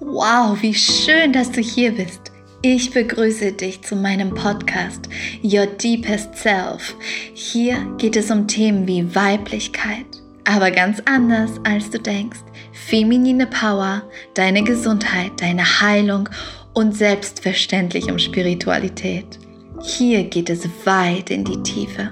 Wow, 0.00 0.60
wie 0.62 0.74
schön, 0.74 1.32
dass 1.32 1.52
du 1.52 1.60
hier 1.60 1.92
bist. 1.92 2.32
Ich 2.62 2.90
begrüße 2.90 3.52
dich 3.52 3.82
zu 3.82 3.94
meinem 3.94 4.34
Podcast 4.34 5.08
Your 5.44 5.66
Deepest 5.66 6.36
Self. 6.36 6.96
Hier 7.34 7.76
geht 7.98 8.16
es 8.16 8.30
um 8.32 8.48
Themen 8.48 8.88
wie 8.88 9.14
Weiblichkeit, 9.14 10.06
aber 10.44 10.72
ganz 10.72 11.00
anders 11.04 11.52
als 11.62 11.90
du 11.90 12.00
denkst. 12.00 12.40
Feminine 12.72 13.46
Power, 13.46 14.02
deine 14.34 14.64
Gesundheit, 14.64 15.32
deine 15.40 15.80
Heilung 15.80 16.28
und 16.74 16.96
selbstverständlich 16.96 18.10
um 18.10 18.18
Spiritualität. 18.18 19.38
Hier 19.80 20.24
geht 20.24 20.50
es 20.50 20.68
weit 20.84 21.30
in 21.30 21.44
die 21.44 21.62
Tiefe. 21.62 22.10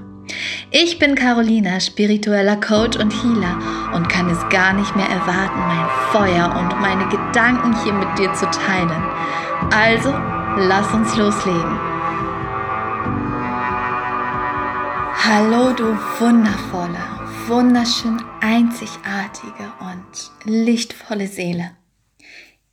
Ich 0.70 0.98
bin 0.98 1.14
Carolina, 1.14 1.80
spiritueller 1.80 2.56
Coach 2.56 2.98
und 2.98 3.10
Healer 3.10 3.92
und 3.94 4.08
kann 4.08 4.28
es 4.28 4.48
gar 4.48 4.72
nicht 4.72 4.94
mehr 4.96 5.08
erwarten, 5.08 5.58
mein 5.60 5.88
Feuer 6.10 6.54
und 6.58 6.80
meine 6.80 7.08
Gedanken 7.08 7.82
hier 7.82 7.92
mit 7.92 8.18
dir 8.18 8.32
zu 8.34 8.46
teilen. 8.50 8.90
Also, 9.72 10.10
lass 10.56 10.92
uns 10.92 11.16
loslegen. 11.16 11.78
Hallo, 15.28 15.72
du 15.72 15.96
wundervolle, 16.18 16.98
wunderschön 17.46 18.22
einzigartige 18.40 19.72
und 19.80 20.30
lichtvolle 20.44 21.26
Seele. 21.26 21.70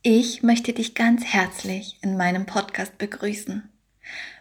Ich 0.02 0.42
möchte 0.42 0.72
dich 0.72 0.94
ganz 0.94 1.24
herzlich 1.24 1.98
in 2.02 2.16
meinem 2.16 2.44
Podcast 2.44 2.98
begrüßen. 2.98 3.68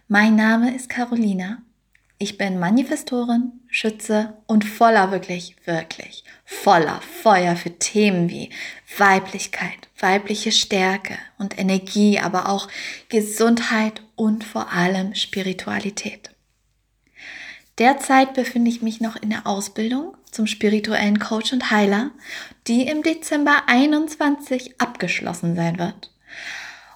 Mein 0.08 0.36
Name 0.36 0.76
ist 0.76 0.90
Carolina 0.90 1.59
ich 2.23 2.38
bin 2.38 2.58
Manifestorin, 2.58 3.52
Schütze 3.68 4.34
und 4.48 4.64
voller, 4.64 5.12
wirklich, 5.12 5.58
wirklich, 5.66 6.23
voller 6.45 7.02
Feuer 7.02 7.58
für 7.58 7.77
Themen 7.77 8.30
wie 8.30 8.50
Weiblichkeit, 8.98 9.90
weibliche 10.00 10.54
Stärke 10.54 11.17
und 11.38 11.59
Energie, 11.59 12.20
aber 12.20 12.48
auch 12.48 12.70
Gesundheit 13.09 14.02
und 14.16 14.45
vor 14.45 14.72
allem 14.72 15.16
Spiritualität. 15.16 16.30
Derzeit 17.78 18.33
befinde 18.33 18.72
ich 18.72 18.81
mich 18.81 19.02
noch 19.02 19.17
in 19.17 19.31
der 19.31 19.45
Ausbildung 19.45 20.16
zum 20.31 20.48
spirituellen 20.48 21.20
Coach 21.20 21.52
und 21.52 21.72
Heiler, 21.72 22.11
die 22.67 22.88
im 22.88 23.03
Dezember 23.03 23.64
21 23.67 24.80
abgeschlossen 24.80 25.58
sein 25.58 25.78
wird. 25.78 26.11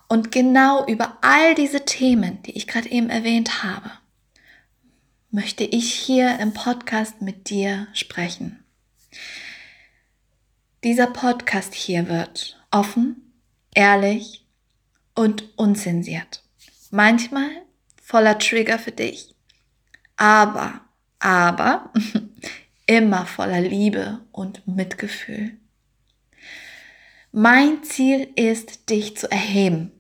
Und 0.08 0.32
genau 0.32 0.86
über 0.86 1.18
all 1.20 1.54
diese 1.54 1.84
Themen, 1.84 2.42
die 2.44 2.56
ich 2.56 2.66
gerade 2.66 2.90
eben 2.90 3.10
erwähnt 3.10 3.62
habe, 3.64 3.92
möchte 5.30 5.64
ich 5.64 5.94
hier 5.94 6.40
im 6.40 6.54
Podcast 6.54 7.22
mit 7.22 7.50
dir 7.50 7.88
sprechen. 7.94 8.64
Dieser 10.84 11.08
Podcast 11.08 11.74
hier 11.74 12.08
wird 12.08 12.64
offen, 12.72 13.34
ehrlich 13.76 14.46
und 15.16 15.58
unzensiert. 15.58 16.44
Manchmal 16.92 17.50
voller 18.02 18.38
Trigger 18.40 18.80
für 18.80 18.92
dich, 18.92 19.36
aber, 20.16 20.82
aber 21.20 21.92
immer 22.86 23.26
voller 23.26 23.62
Liebe 23.62 24.22
und 24.32 24.66
Mitgefühl. 24.68 25.58
Mein 27.34 27.84
Ziel 27.84 28.30
ist, 28.36 28.90
dich 28.90 29.18
zu 29.18 29.30
erheben 29.30 29.97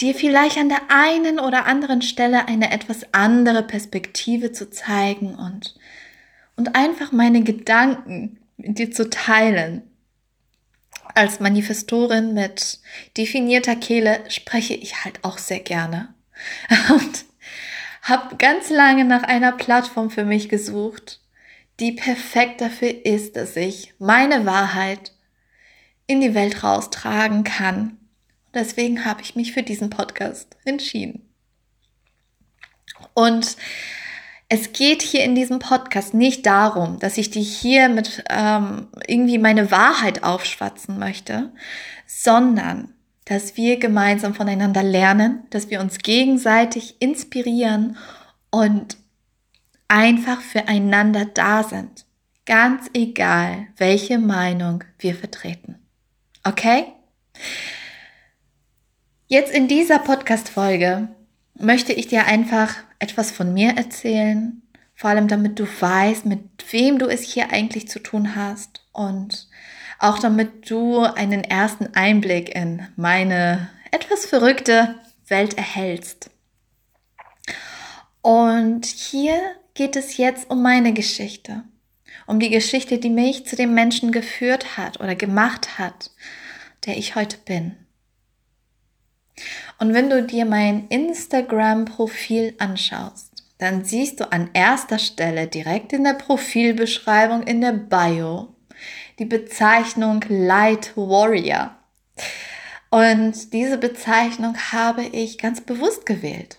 dir 0.00 0.14
vielleicht 0.14 0.56
an 0.58 0.68
der 0.68 0.82
einen 0.88 1.38
oder 1.38 1.66
anderen 1.66 2.02
Stelle 2.02 2.48
eine 2.48 2.70
etwas 2.72 3.06
andere 3.12 3.62
Perspektive 3.62 4.52
zu 4.52 4.70
zeigen 4.70 5.34
und, 5.34 5.74
und 6.56 6.74
einfach 6.74 7.12
meine 7.12 7.42
Gedanken 7.42 8.38
mit 8.56 8.78
dir 8.78 8.90
zu 8.90 9.10
teilen. 9.10 9.82
Als 11.14 11.40
Manifestorin 11.40 12.34
mit 12.34 12.78
definierter 13.16 13.76
Kehle 13.76 14.20
spreche 14.28 14.74
ich 14.74 15.04
halt 15.04 15.24
auch 15.24 15.38
sehr 15.38 15.60
gerne 15.60 16.14
und 16.90 17.24
habe 18.02 18.36
ganz 18.36 18.70
lange 18.70 19.04
nach 19.04 19.24
einer 19.24 19.52
Plattform 19.52 20.10
für 20.10 20.24
mich 20.24 20.48
gesucht, 20.48 21.20
die 21.80 21.92
perfekt 21.92 22.60
dafür 22.60 23.04
ist, 23.04 23.36
dass 23.36 23.56
ich 23.56 23.94
meine 23.98 24.46
Wahrheit 24.46 25.12
in 26.06 26.20
die 26.20 26.34
Welt 26.34 26.62
raustragen 26.62 27.44
kann 27.44 27.99
Deswegen 28.54 29.04
habe 29.04 29.22
ich 29.22 29.36
mich 29.36 29.52
für 29.52 29.62
diesen 29.62 29.90
Podcast 29.90 30.56
entschieden. 30.64 31.28
Und 33.14 33.56
es 34.48 34.72
geht 34.72 35.02
hier 35.02 35.22
in 35.22 35.36
diesem 35.36 35.60
Podcast 35.60 36.12
nicht 36.12 36.44
darum, 36.44 36.98
dass 36.98 37.18
ich 37.18 37.30
dich 37.30 37.56
hier 37.56 37.88
mit 37.88 38.24
ähm, 38.28 38.88
irgendwie 39.06 39.38
meine 39.38 39.70
Wahrheit 39.70 40.24
aufschwatzen 40.24 40.98
möchte, 40.98 41.52
sondern 42.06 42.92
dass 43.26 43.56
wir 43.56 43.78
gemeinsam 43.78 44.34
voneinander 44.34 44.82
lernen, 44.82 45.44
dass 45.50 45.70
wir 45.70 45.80
uns 45.80 45.98
gegenseitig 45.98 47.00
inspirieren 47.00 47.96
und 48.50 48.96
einfach 49.86 50.40
füreinander 50.40 51.26
da 51.26 51.62
sind. 51.62 52.06
Ganz 52.44 52.90
egal, 52.92 53.68
welche 53.76 54.18
Meinung 54.18 54.82
wir 54.98 55.14
vertreten. 55.14 55.78
Okay? 56.42 56.86
Jetzt 59.32 59.54
in 59.54 59.68
dieser 59.68 60.00
Podcast-Folge 60.00 61.06
möchte 61.54 61.92
ich 61.92 62.08
dir 62.08 62.26
einfach 62.26 62.74
etwas 62.98 63.30
von 63.30 63.54
mir 63.54 63.76
erzählen, 63.76 64.60
vor 64.96 65.10
allem 65.10 65.28
damit 65.28 65.56
du 65.60 65.66
weißt, 65.66 66.26
mit 66.26 66.40
wem 66.72 66.98
du 66.98 67.06
es 67.06 67.22
hier 67.22 67.52
eigentlich 67.52 67.86
zu 67.86 68.00
tun 68.00 68.34
hast 68.34 68.84
und 68.90 69.46
auch 70.00 70.18
damit 70.18 70.68
du 70.68 71.02
einen 71.02 71.44
ersten 71.44 71.94
Einblick 71.94 72.56
in 72.56 72.88
meine 72.96 73.70
etwas 73.92 74.26
verrückte 74.26 74.96
Welt 75.28 75.56
erhältst. 75.56 76.30
Und 78.22 78.84
hier 78.84 79.40
geht 79.74 79.94
es 79.94 80.16
jetzt 80.16 80.50
um 80.50 80.60
meine 80.60 80.92
Geschichte, 80.92 81.62
um 82.26 82.40
die 82.40 82.50
Geschichte, 82.50 82.98
die 82.98 83.10
mich 83.10 83.46
zu 83.46 83.54
dem 83.54 83.74
Menschen 83.74 84.10
geführt 84.10 84.76
hat 84.76 84.98
oder 84.98 85.14
gemacht 85.14 85.78
hat, 85.78 86.10
der 86.84 86.98
ich 86.98 87.14
heute 87.14 87.38
bin. 87.44 87.76
Und 89.78 89.94
wenn 89.94 90.10
du 90.10 90.22
dir 90.22 90.44
mein 90.44 90.88
Instagram-Profil 90.88 92.54
anschaust, 92.58 93.30
dann 93.58 93.84
siehst 93.84 94.20
du 94.20 94.32
an 94.32 94.50
erster 94.52 94.98
Stelle 94.98 95.46
direkt 95.46 95.92
in 95.92 96.04
der 96.04 96.14
Profilbeschreibung 96.14 97.42
in 97.42 97.60
der 97.60 97.72
Bio 97.72 98.54
die 99.18 99.26
Bezeichnung 99.26 100.24
Light 100.28 100.96
Warrior. 100.96 101.76
Und 102.90 103.52
diese 103.52 103.78
Bezeichnung 103.78 104.56
habe 104.72 105.04
ich 105.04 105.38
ganz 105.38 105.60
bewusst 105.60 106.06
gewählt. 106.06 106.58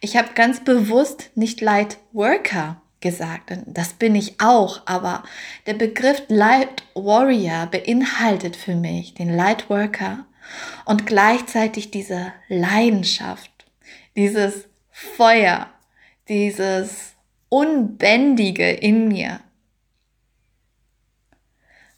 Ich 0.00 0.16
habe 0.16 0.30
ganz 0.34 0.64
bewusst 0.64 1.30
nicht 1.34 1.60
Light 1.60 1.98
Worker 2.12 2.80
gesagt, 3.00 3.52
das 3.66 3.92
bin 3.92 4.14
ich 4.14 4.40
auch, 4.40 4.82
aber 4.86 5.22
der 5.66 5.74
Begriff 5.74 6.22
Light 6.28 6.82
Warrior 6.94 7.66
beinhaltet 7.66 8.56
für 8.56 8.74
mich 8.74 9.14
den 9.14 9.36
Light 9.36 9.70
Worker 9.70 10.24
und 10.84 11.06
gleichzeitig 11.06 11.90
diese 11.90 12.32
Leidenschaft, 12.48 13.66
dieses 14.16 14.68
Feuer, 14.90 15.68
dieses 16.28 17.14
Unbändige 17.48 18.70
in 18.70 19.08
mir, 19.08 19.40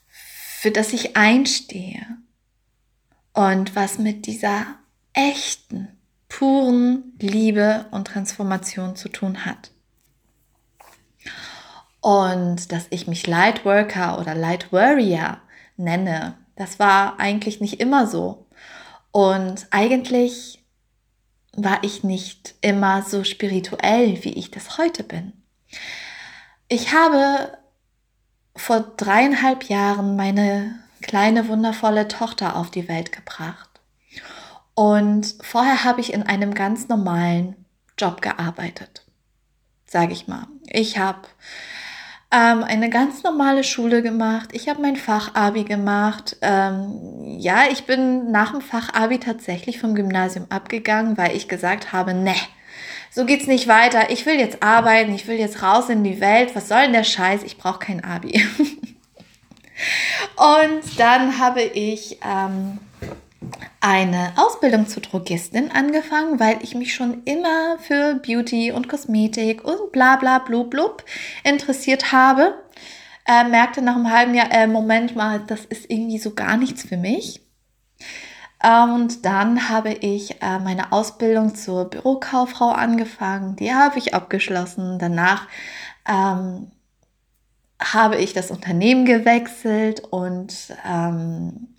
für 0.08 0.70
das 0.70 0.92
ich 0.92 1.16
einstehe 1.16 2.06
und 3.32 3.74
was 3.74 3.98
mit 3.98 4.26
dieser 4.26 4.66
echten, 5.12 5.88
puren 6.28 7.14
Liebe 7.18 7.86
und 7.90 8.06
Transformation 8.06 8.96
zu 8.96 9.08
tun 9.08 9.44
hat. 9.44 9.70
Und 12.00 12.72
dass 12.72 12.86
ich 12.90 13.06
mich 13.06 13.26
Lightworker 13.26 14.18
oder 14.18 14.34
Light 14.34 14.72
Warrior 14.72 15.38
nenne, 15.76 16.36
das 16.60 16.78
war 16.78 17.18
eigentlich 17.18 17.62
nicht 17.62 17.80
immer 17.80 18.06
so. 18.06 18.46
Und 19.12 19.66
eigentlich 19.70 20.62
war 21.54 21.82
ich 21.82 22.04
nicht 22.04 22.54
immer 22.60 23.02
so 23.02 23.24
spirituell, 23.24 24.22
wie 24.24 24.34
ich 24.34 24.50
das 24.50 24.76
heute 24.76 25.02
bin. 25.02 25.32
Ich 26.68 26.92
habe 26.92 27.56
vor 28.54 28.80
dreieinhalb 28.98 29.70
Jahren 29.70 30.16
meine 30.16 30.78
kleine 31.00 31.48
wundervolle 31.48 32.08
Tochter 32.08 32.56
auf 32.56 32.70
die 32.70 32.88
Welt 32.88 33.10
gebracht. 33.10 33.80
Und 34.74 35.36
vorher 35.40 35.84
habe 35.84 36.02
ich 36.02 36.12
in 36.12 36.24
einem 36.24 36.52
ganz 36.52 36.88
normalen 36.88 37.56
Job 37.96 38.20
gearbeitet, 38.20 39.06
sage 39.86 40.12
ich 40.12 40.28
mal. 40.28 40.46
Ich 40.66 40.98
habe 40.98 41.26
ähm, 42.32 42.62
eine 42.62 42.90
ganz 42.90 43.22
normale 43.22 43.64
Schule 43.64 44.02
gemacht. 44.02 44.50
Ich 44.52 44.68
habe 44.68 44.80
mein 44.80 44.96
Fachabi 44.96 45.64
gemacht. 45.64 46.36
Ähm, 46.42 47.38
ja, 47.38 47.64
ich 47.70 47.84
bin 47.84 48.30
nach 48.30 48.52
dem 48.52 48.60
Fachabi 48.60 49.18
tatsächlich 49.18 49.80
vom 49.80 49.94
Gymnasium 49.94 50.46
abgegangen, 50.48 51.18
weil 51.18 51.34
ich 51.34 51.48
gesagt 51.48 51.92
habe, 51.92 52.14
ne, 52.14 52.34
so 53.10 53.26
geht's 53.26 53.48
nicht 53.48 53.66
weiter. 53.66 54.10
Ich 54.10 54.26
will 54.26 54.38
jetzt 54.38 54.62
arbeiten, 54.62 55.12
ich 55.12 55.26
will 55.26 55.36
jetzt 55.36 55.62
raus 55.62 55.88
in 55.88 56.04
die 56.04 56.20
Welt. 56.20 56.54
Was 56.54 56.68
soll 56.68 56.82
denn 56.82 56.92
der 56.92 57.04
Scheiß? 57.04 57.42
Ich 57.42 57.58
brauche 57.58 57.80
kein 57.80 58.04
Abi. 58.04 58.40
Und 60.36 60.98
dann 60.98 61.38
habe 61.38 61.62
ich 61.62 62.18
ähm, 62.24 62.78
eine 63.80 64.32
Ausbildung 64.36 64.86
zur 64.86 65.02
Drogistin 65.02 65.70
angefangen, 65.70 66.38
weil 66.38 66.58
ich 66.62 66.74
mich 66.74 66.94
schon 66.94 67.22
immer 67.24 67.78
für 67.78 68.16
Beauty 68.16 68.72
und 68.72 68.88
Kosmetik 68.88 69.64
und 69.64 69.92
bla 69.92 70.16
bla 70.16 70.38
blub 70.38 70.70
blub 70.70 71.04
interessiert 71.44 72.12
habe. 72.12 72.54
Äh, 73.26 73.44
merkte 73.44 73.82
nach 73.82 73.96
einem 73.96 74.10
halben 74.10 74.34
Jahr, 74.34 74.50
äh, 74.50 74.66
Moment 74.66 75.16
mal, 75.16 75.40
das 75.46 75.64
ist 75.64 75.90
irgendwie 75.90 76.18
so 76.18 76.34
gar 76.34 76.56
nichts 76.56 76.82
für 76.82 76.96
mich. 76.96 77.40
Ähm, 78.62 78.94
und 78.94 79.24
dann 79.24 79.68
habe 79.68 79.92
ich 79.92 80.42
äh, 80.42 80.58
meine 80.58 80.92
Ausbildung 80.92 81.54
zur 81.54 81.88
Bürokauffrau 81.88 82.70
angefangen. 82.70 83.56
Die 83.56 83.72
habe 83.72 83.98
ich 83.98 84.14
abgeschlossen. 84.14 84.98
Danach 84.98 85.48
ähm, 86.06 86.70
habe 87.80 88.16
ich 88.16 88.34
das 88.34 88.50
Unternehmen 88.50 89.06
gewechselt 89.06 90.00
und 90.00 90.54
ähm, 90.86 91.74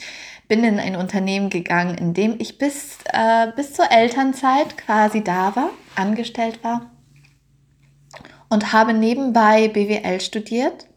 bin 0.51 0.65
in 0.65 0.81
ein 0.81 0.98
Unternehmen 0.98 1.50
gegangen, 1.50 1.98
in 1.98 2.13
dem 2.13 2.36
ich 2.38 2.57
bis, 2.57 2.98
äh, 3.06 3.48
bis 3.56 3.71
zur 3.71 3.89
Elternzeit 3.89 4.77
quasi 4.77 5.24
da 5.24 5.56
war, 5.56 5.69
angestellt 5.95 6.62
war 6.62 6.92
und 8.50 8.74
habe 8.74 8.92
nebenbei 8.94 9.69
BWL 9.69 10.19
studiert. 10.19 10.88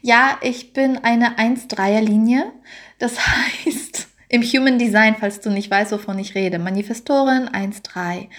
Ja, 0.00 0.38
ich 0.40 0.72
bin 0.72 0.96
eine 1.04 1.36
1-3er 1.36 2.00
Linie. 2.00 2.50
Das 2.98 3.18
heißt, 3.66 4.08
im 4.30 4.42
Human 4.42 4.78
Design, 4.78 5.16
falls 5.20 5.38
du 5.42 5.50
nicht 5.50 5.70
weißt, 5.70 5.92
wovon 5.92 6.18
ich 6.18 6.34
rede, 6.34 6.58
Manifestorin 6.58 7.50
1-3 7.50 8.30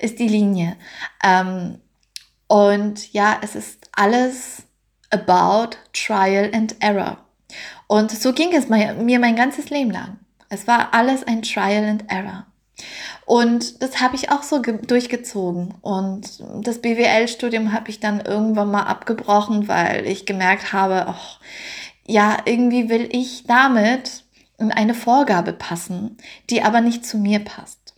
ist 0.00 0.18
die 0.18 0.26
Linie. 0.26 0.76
Ähm, 1.22 1.78
und 2.48 3.12
ja, 3.12 3.38
es 3.42 3.54
ist 3.54 3.88
alles 3.92 4.64
about 5.10 5.76
Trial 5.92 6.50
and 6.52 6.74
Error. 6.80 7.29
Und 7.86 8.10
so 8.10 8.32
ging 8.32 8.52
es 8.54 8.68
mir 8.68 9.18
mein 9.18 9.36
ganzes 9.36 9.70
Leben 9.70 9.90
lang. 9.90 10.18
Es 10.48 10.66
war 10.66 10.94
alles 10.94 11.24
ein 11.24 11.42
Trial 11.42 11.84
and 11.84 12.04
Error. 12.08 12.46
Und 13.26 13.82
das 13.82 14.00
habe 14.00 14.16
ich 14.16 14.30
auch 14.30 14.42
so 14.42 14.60
durchgezogen. 14.60 15.74
Und 15.82 16.42
das 16.62 16.80
BWL-Studium 16.80 17.72
habe 17.72 17.90
ich 17.90 18.00
dann 18.00 18.20
irgendwann 18.20 18.70
mal 18.70 18.84
abgebrochen, 18.84 19.68
weil 19.68 20.06
ich 20.06 20.26
gemerkt 20.26 20.72
habe, 20.72 21.06
ach, 21.06 21.40
ja, 22.06 22.38
irgendwie 22.44 22.88
will 22.88 23.08
ich 23.12 23.44
damit 23.46 24.24
in 24.58 24.72
eine 24.72 24.94
Vorgabe 24.94 25.52
passen, 25.52 26.16
die 26.50 26.62
aber 26.62 26.80
nicht 26.80 27.06
zu 27.06 27.18
mir 27.18 27.38
passt. 27.40 27.94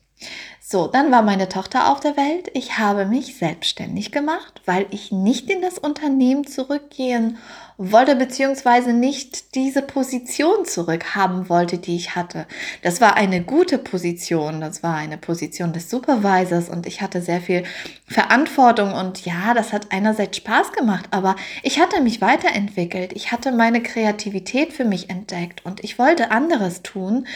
So, 0.72 0.86
dann 0.86 1.12
war 1.12 1.20
meine 1.20 1.50
Tochter 1.50 1.92
auf 1.92 2.00
der 2.00 2.16
Welt. 2.16 2.50
Ich 2.54 2.78
habe 2.78 3.04
mich 3.04 3.36
selbstständig 3.36 4.10
gemacht, 4.10 4.62
weil 4.64 4.86
ich 4.88 5.12
nicht 5.12 5.50
in 5.50 5.60
das 5.60 5.76
Unternehmen 5.76 6.46
zurückgehen 6.46 7.36
wollte, 7.76 8.16
beziehungsweise 8.16 8.94
nicht 8.94 9.54
diese 9.54 9.82
Position 9.82 10.64
zurückhaben 10.64 11.50
wollte, 11.50 11.76
die 11.76 11.94
ich 11.94 12.16
hatte. 12.16 12.46
Das 12.80 13.02
war 13.02 13.16
eine 13.16 13.42
gute 13.42 13.76
Position. 13.76 14.62
Das 14.62 14.82
war 14.82 14.94
eine 14.96 15.18
Position 15.18 15.74
des 15.74 15.90
Supervisors 15.90 16.70
und 16.70 16.86
ich 16.86 17.02
hatte 17.02 17.20
sehr 17.20 17.42
viel 17.42 17.64
Verantwortung 18.06 18.94
und 18.94 19.26
ja, 19.26 19.52
das 19.52 19.74
hat 19.74 19.88
einerseits 19.92 20.38
Spaß 20.38 20.72
gemacht, 20.72 21.04
aber 21.10 21.36
ich 21.62 21.80
hatte 21.80 22.00
mich 22.00 22.22
weiterentwickelt. 22.22 23.12
Ich 23.12 23.30
hatte 23.30 23.52
meine 23.52 23.82
Kreativität 23.82 24.72
für 24.72 24.86
mich 24.86 25.10
entdeckt 25.10 25.66
und 25.66 25.84
ich 25.84 25.98
wollte 25.98 26.30
anderes 26.30 26.80
tun. 26.80 27.26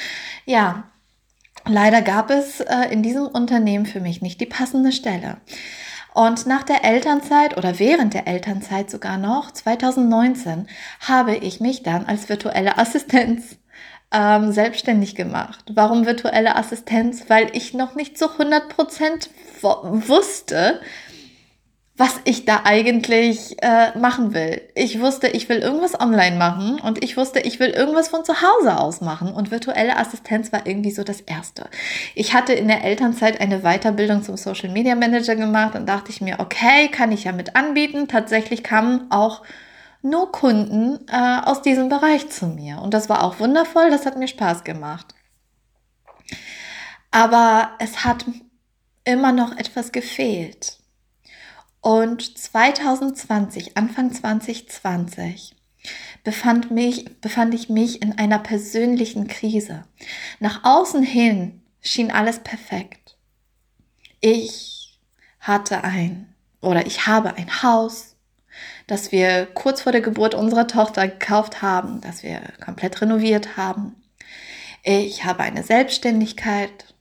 Ja, 0.47 0.85
Leider 1.69 2.01
gab 2.01 2.31
es 2.31 2.61
äh, 2.61 2.93
in 2.93 3.03
diesem 3.03 3.27
Unternehmen 3.27 3.87
für 3.87 4.01
mich 4.01 4.23
nicht 4.23 4.41
die 4.41 4.47
passende 4.47 4.93
Stelle. 4.93 5.39
Und 6.15 6.47
nach 6.47 6.63
der 6.63 6.85
Elternzeit 6.85 7.59
oder 7.59 7.79
während 7.79 8.15
der 8.15 8.27
Elternzeit 8.27 8.91
sogar 8.91 9.19
noch, 9.19 9.51
2019, 9.51 10.67
habe 11.01 11.37
ich 11.37 11.61
mich 11.61 11.83
dann 11.83 12.07
als 12.07 12.29
virtuelle 12.29 12.79
Assistenz 12.79 13.57
ähm, 14.13 14.53
selbstständig 14.53 15.15
gemacht. 15.15 15.65
Warum 15.75 16.07
virtuelle 16.07 16.57
Assistenz? 16.57 17.25
Weil 17.29 17.51
ich 17.53 17.75
noch 17.75 17.97
nicht 17.97 18.17
zu 18.17 18.27
100% 18.27 19.29
wusste, 19.63 20.81
was 21.97 22.21
ich 22.25 22.45
da 22.45 22.61
eigentlich 22.65 23.57
äh, 23.63 23.97
machen 23.99 24.35
will. 24.35 24.61
Ich 24.75 25.01
wusste, 25.01 25.29
ich 25.29 25.49
will 25.49 25.59
irgendwas 25.59 25.99
online 25.99 26.37
machen 26.37 26.79
und 26.79 27.03
ich 27.03 27.17
wusste, 27.17 27.41
ich 27.41 27.59
will 27.59 27.71
irgendwas 27.71 28.09
von 28.09 28.25
zu 28.25 28.35
Hause 28.43 28.79
aus 28.79 29.01
machen 29.01 29.33
und 29.33 29.51
virtuelle 29.51 29.97
Assistenz 29.97 30.53
war 30.53 30.67
irgendwie 30.67 30.91
so 30.91 31.05
das 31.05 31.23
Erste. 31.23 31.71
Ich 32.15 32.35
hatte 32.35 32.53
in 32.53 32.69
der 32.69 32.85
Elternzeit 32.85 33.41
eine 33.41 33.61
Weiterbildung 33.61 34.23
zum 34.23 34.37
Social 34.37 34.69
Media 34.69 34.95
Manager 34.95 35.37
gemacht 35.37 35.75
und 35.75 35.89
dachte 35.89 36.11
ich 36.11 36.21
mir, 36.21 36.39
okay, 36.39 36.89
kann 36.89 37.13
ich 37.13 37.25
ja 37.25 37.33
mit 37.33 37.57
anbieten. 37.57 38.09
Tatsächlich 38.09 38.63
kamen 38.63 39.07
auch 39.11 39.43
nur 40.03 40.31
Kunden 40.31 40.99
äh, 41.09 41.41
aus 41.45 41.63
diesem 41.63 41.89
Bereich 41.89 42.29
zu 42.29 42.47
mir 42.47 42.81
und 42.83 42.93
das 42.93 43.09
war 43.09 43.25
auch 43.25 43.41
wundervoll, 43.41 43.91
das 43.91 44.05
hat 44.05 44.19
mir 44.19 44.29
Spaß 44.29 44.65
gemacht. 44.65 45.15
Aber 47.11 47.71
es 47.79 48.05
hat 48.05 48.27
immer 49.05 49.33
noch 49.33 49.57
etwas 49.57 49.93
gefehlt. 49.93 50.77
Und 51.87 52.37
2020, 52.37 53.77
Anfang 53.77 54.13
2020, 54.13 55.55
befand, 56.25 56.73
mich, 56.73 57.21
befand 57.21 57.55
ich 57.55 57.69
mich 57.69 58.03
in 58.03 58.19
einer 58.19 58.41
persönlichen 58.41 59.29
Krise. 59.29 59.85
Nach 60.41 60.65
außen 60.65 61.05
hin 61.05 61.63
schien 61.81 62.11
alles 62.11 62.41
perfekt. 62.41 63.17
Ich 64.21 64.99
hatte 65.39 65.85
ein 65.85 66.35
oder 66.61 66.87
ich 66.87 67.07
habe 67.07 67.35
ein 67.37 67.63
Haus, 67.63 68.17
das 68.89 69.13
wir 69.13 69.47
kurz 69.47 69.83
vor 69.83 69.93
der 69.93 70.01
Geburt 70.01 70.35
unserer 70.35 70.67
Tochter 70.67 71.07
gekauft 71.07 71.63
haben, 71.63 72.01
das 72.01 72.25
wir 72.25 72.41
komplett 72.65 73.01
renoviert 73.01 73.57
haben. 73.57 73.95
Ich 74.83 75.25
habe 75.25 75.45
eine 75.45 75.63
Selbstständigkeit. 75.63 76.97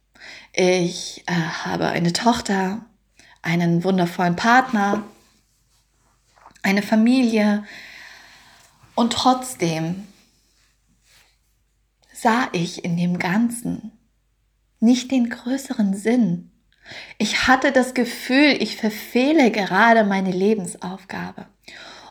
Ich 0.54 1.24
äh, 1.26 1.34
habe 1.34 1.88
eine 1.88 2.14
Tochter 2.14 2.86
einen 3.46 3.84
wundervollen 3.84 4.36
Partner, 4.36 5.04
eine 6.64 6.82
Familie. 6.82 7.64
Und 8.96 9.14
trotzdem 9.14 10.08
sah 12.12 12.50
ich 12.52 12.84
in 12.84 12.98
dem 12.98 13.20
Ganzen 13.20 13.92
nicht 14.80 15.12
den 15.12 15.30
größeren 15.30 15.96
Sinn. 15.96 16.52
Ich 17.18 17.48
hatte 17.48 17.72
das 17.72 17.94
Gefühl, 17.94 18.58
ich 18.60 18.78
verfehle 18.78 19.52
gerade 19.52 20.04
meine 20.04 20.32
Lebensaufgabe. 20.32 21.48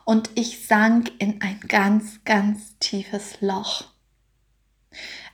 Und 0.05 0.31
ich 0.35 0.67
sank 0.67 1.11
in 1.19 1.41
ein 1.41 1.61
ganz, 1.67 2.21
ganz 2.25 2.79
tiefes 2.79 3.41
Loch. 3.41 3.87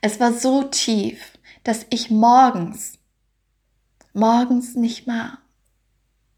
Es 0.01 0.21
war 0.21 0.33
so 0.33 0.65
tief, 0.65 1.33
dass 1.65 1.87
ich 1.91 2.11
morgens, 2.11 2.99
morgens 4.13 4.77
nicht 4.77 5.07
mal 5.07 5.39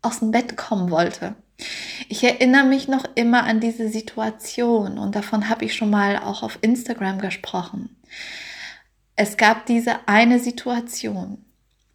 aus 0.03 0.19
dem 0.19 0.33
Bett 0.33 0.57
kommen 0.57 0.91
wollte. 0.91 1.35
Ich 2.09 2.25
erinnere 2.25 2.65
mich 2.65 2.89
noch 2.89 3.05
immer 3.15 3.45
an 3.45 3.61
diese 3.61 3.89
Situation 3.89 4.99
und 4.99 5.15
davon 5.15 5.49
habe 5.49 5.65
ich 5.65 5.75
schon 5.75 5.91
mal 5.91 6.19
auch 6.19 6.43
auf 6.43 6.59
Instagram 6.61 7.21
gesprochen. 7.21 7.97
Es 9.15 9.37
gab 9.37 9.67
diese 9.67 10.09
eine 10.09 10.39
Situation, 10.39 11.45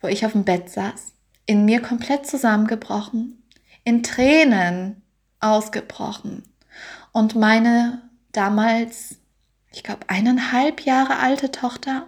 wo 0.02 0.08
ich 0.08 0.26
auf 0.26 0.32
dem 0.32 0.46
Bett 0.46 0.70
saß, 0.70 1.14
in 1.46 1.66
mir 1.66 1.82
komplett 1.82 2.26
zusammengebrochen, 2.26 3.44
in 3.84 4.04
Tränen 4.04 5.02
ausgebrochen 5.40 6.44
und 7.12 7.36
meine 7.36 8.02
damals, 8.32 9.18
ich 9.72 9.84
glaube, 9.84 10.10
eineinhalb 10.10 10.82
Jahre 10.82 11.18
alte 11.20 11.52
Tochter 11.52 12.08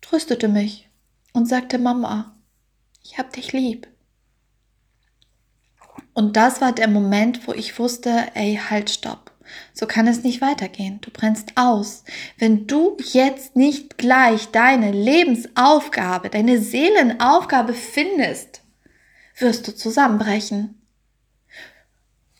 tröstete 0.00 0.48
mich 0.48 0.88
und 1.32 1.46
sagte, 1.46 1.78
Mama, 1.78 2.34
ich 3.02 3.18
hab 3.18 3.32
dich 3.32 3.52
lieb. 3.52 3.88
Und 6.14 6.36
das 6.36 6.60
war 6.60 6.72
der 6.72 6.88
Moment, 6.88 7.46
wo 7.46 7.52
ich 7.52 7.78
wusste, 7.78 8.26
ey, 8.34 8.60
halt, 8.68 8.90
stopp. 8.90 9.32
So 9.72 9.86
kann 9.86 10.06
es 10.06 10.22
nicht 10.22 10.40
weitergehen. 10.40 11.00
Du 11.00 11.10
brennst 11.10 11.52
aus. 11.56 12.04
Wenn 12.38 12.66
du 12.66 12.96
jetzt 13.12 13.56
nicht 13.56 13.98
gleich 13.98 14.48
deine 14.48 14.92
Lebensaufgabe, 14.92 16.28
deine 16.28 16.60
Seelenaufgabe 16.60 17.72
findest, 17.72 18.62
wirst 19.38 19.66
du 19.68 19.74
zusammenbrechen. 19.74 20.80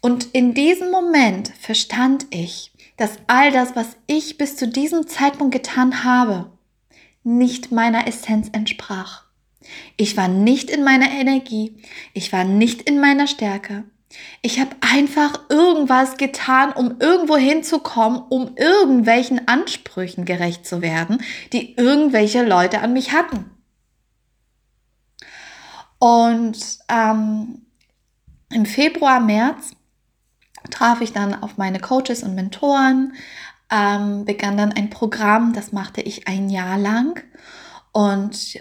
Und 0.00 0.34
in 0.34 0.54
diesem 0.54 0.90
Moment 0.90 1.52
verstand 1.60 2.26
ich, 2.30 2.72
dass 2.96 3.18
all 3.26 3.52
das, 3.52 3.76
was 3.76 3.96
ich 4.06 4.38
bis 4.38 4.56
zu 4.56 4.68
diesem 4.68 5.06
Zeitpunkt 5.06 5.52
getan 5.52 6.04
habe, 6.04 6.52
nicht 7.22 7.72
meiner 7.72 8.06
Essenz 8.06 8.48
entsprach. 8.52 9.27
Ich 9.96 10.16
war 10.16 10.28
nicht 10.28 10.70
in 10.70 10.84
meiner 10.84 11.10
Energie. 11.10 11.82
Ich 12.14 12.32
war 12.32 12.44
nicht 12.44 12.82
in 12.82 13.00
meiner 13.00 13.26
Stärke. 13.26 13.84
Ich 14.40 14.58
habe 14.58 14.70
einfach 14.80 15.48
irgendwas 15.50 16.16
getan, 16.16 16.72
um 16.72 16.98
irgendwo 17.00 17.36
hinzukommen, 17.36 18.22
um 18.30 18.56
irgendwelchen 18.56 19.46
Ansprüchen 19.48 20.24
gerecht 20.24 20.66
zu 20.66 20.80
werden, 20.80 21.22
die 21.52 21.76
irgendwelche 21.76 22.44
Leute 22.44 22.80
an 22.80 22.92
mich 22.92 23.12
hatten. 23.12 23.50
Und 25.98 26.78
ähm, 26.88 27.66
im 28.50 28.66
Februar, 28.66 29.20
März 29.20 29.72
traf 30.70 31.00
ich 31.00 31.12
dann 31.12 31.34
auf 31.42 31.56
meine 31.56 31.80
Coaches 31.80 32.22
und 32.22 32.34
Mentoren, 32.34 33.14
ähm, 33.70 34.24
begann 34.24 34.56
dann 34.56 34.72
ein 34.72 34.90
Programm, 34.90 35.52
das 35.52 35.72
machte 35.72 36.00
ich 36.00 36.28
ein 36.28 36.48
Jahr 36.48 36.78
lang. 36.78 37.22
Und 37.92 38.58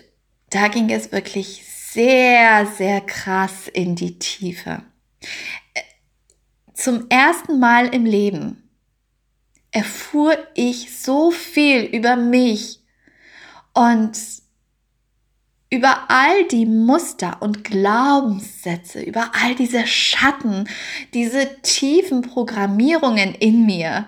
da 0.50 0.68
ging 0.68 0.89
es 0.89 1.12
wirklich 1.12 1.63
sehr, 1.92 2.66
sehr 2.66 3.01
krass 3.01 3.68
in 3.68 3.96
die 3.96 4.20
Tiefe. 4.20 4.84
Zum 6.74 7.10
ersten 7.10 7.60
Mal 7.60 7.88
im 7.94 8.06
Leben 8.06 8.70
erfuhr 9.72 10.38
ich 10.54 10.98
so 10.98 11.32
viel 11.32 11.84
über 11.84 12.16
mich 12.16 12.80
und 13.74 14.18
über 15.70 16.10
all 16.10 16.46
die 16.48 16.66
Muster 16.66 17.42
und 17.42 17.63
Glaubenssätze, 17.63 19.01
über 19.01 19.32
all 19.34 19.56
diese 19.56 19.86
Schatten, 19.86 20.70
diese 21.13 21.62
tiefen 21.62 22.22
Programmierungen 22.22 23.36
in 23.36 23.66
mir, 23.66 24.08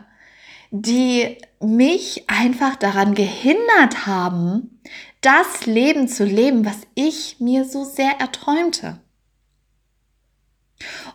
die 0.72 1.38
mich 1.60 2.30
einfach 2.30 2.76
daran 2.76 3.16
gehindert 3.16 4.06
haben, 4.06 4.82
das 5.22 5.66
Leben 5.66 6.08
zu 6.08 6.24
leben, 6.24 6.66
was 6.66 6.78
ich 6.96 7.38
mir 7.40 7.66
so 7.66 7.84
sehr 7.84 8.20
erträumte. 8.20 9.00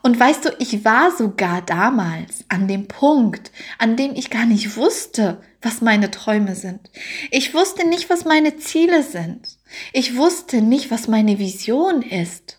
Und 0.02 0.20
weißt 0.20 0.44
du, 0.44 0.50
ich 0.58 0.84
war 0.84 1.10
sogar 1.10 1.62
damals 1.62 2.44
an 2.48 2.68
dem 2.68 2.86
Punkt, 2.86 3.50
an 3.78 3.96
dem 3.96 4.14
ich 4.14 4.28
gar 4.28 4.44
nicht 4.44 4.76
wusste, 4.76 5.40
was 5.62 5.80
meine 5.80 6.10
Träume 6.10 6.54
sind. 6.54 6.90
Ich 7.30 7.54
wusste 7.54 7.88
nicht, 7.88 8.10
was 8.10 8.26
meine 8.26 8.58
Ziele 8.58 9.02
sind. 9.02 9.56
Ich 9.94 10.16
wusste 10.16 10.60
nicht, 10.60 10.90
was 10.90 11.08
meine 11.08 11.38
Vision 11.38 12.02
ist. 12.02 12.58